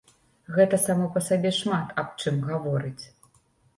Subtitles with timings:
[0.55, 3.05] Гэта само па сабе шмат аб чым гаворыць.